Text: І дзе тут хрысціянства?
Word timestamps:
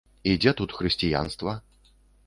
І 0.31 0.33
дзе 0.41 0.53
тут 0.61 0.73
хрысціянства? 0.79 1.57